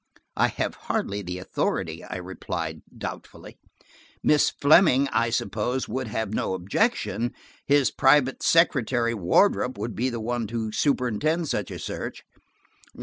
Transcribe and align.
"I 0.35 0.47
have 0.47 0.73
hardly 0.89 1.21
the 1.21 1.37
authority," 1.37 2.03
I 2.03 2.15
replied 2.17 2.81
doubtfully. 2.97 3.59
"Miss 4.23 4.49
Fleming, 4.49 5.07
I 5.09 5.29
suppose, 5.29 5.87
would 5.87 6.07
have 6.07 6.33
no 6.33 6.55
objection. 6.55 7.33
His 7.67 7.91
private 7.91 8.41
secretary, 8.41 9.13
Wardrop, 9.13 9.77
would 9.77 9.93
be 9.95 10.09
the 10.09 10.19
one 10.19 10.47
to 10.47 10.71
superintend 10.71 11.49
such 11.49 11.69
a 11.69 11.77
search." 11.77 12.23